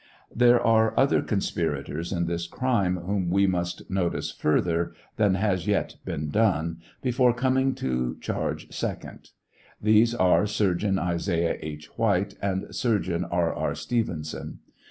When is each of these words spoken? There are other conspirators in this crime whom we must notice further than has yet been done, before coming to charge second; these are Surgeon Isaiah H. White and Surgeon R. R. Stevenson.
There 0.35 0.59
are 0.59 0.99
other 0.99 1.21
conspirators 1.21 2.11
in 2.11 2.25
this 2.25 2.47
crime 2.47 2.95
whom 2.97 3.29
we 3.29 3.45
must 3.45 3.87
notice 3.87 4.31
further 4.31 4.95
than 5.17 5.35
has 5.35 5.67
yet 5.67 5.97
been 6.05 6.31
done, 6.31 6.79
before 7.03 7.35
coming 7.35 7.75
to 7.75 8.17
charge 8.19 8.73
second; 8.73 9.29
these 9.79 10.15
are 10.15 10.47
Surgeon 10.47 10.97
Isaiah 10.97 11.57
H. 11.61 11.85
White 11.99 12.33
and 12.41 12.73
Surgeon 12.75 13.25
R. 13.25 13.53
R. 13.53 13.75
Stevenson. 13.75 14.61